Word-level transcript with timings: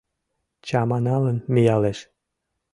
Чаманалын 0.67 1.37
миялеш: 1.53 1.99